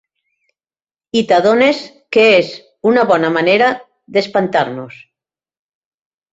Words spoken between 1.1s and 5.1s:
I t’adones que és una bona manera d’espantar-nos.